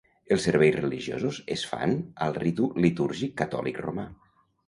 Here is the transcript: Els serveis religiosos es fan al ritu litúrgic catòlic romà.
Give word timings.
Els 0.35 0.45
serveis 0.47 0.75
religiosos 0.77 1.37
es 1.57 1.65
fan 1.73 1.93
al 2.27 2.35
ritu 2.43 2.71
litúrgic 2.87 3.37
catòlic 3.43 3.83
romà. 3.87 4.09